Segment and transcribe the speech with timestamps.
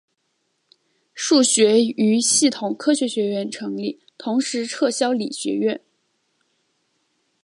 [1.13, 5.79] 数学与系统科学学院成立同时撤销理学院。